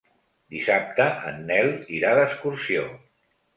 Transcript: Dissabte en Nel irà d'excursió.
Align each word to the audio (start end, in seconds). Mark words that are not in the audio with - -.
Dissabte 0.55 1.07
en 1.33 1.45
Nel 1.51 1.71
irà 1.99 2.17
d'excursió. 2.23 2.91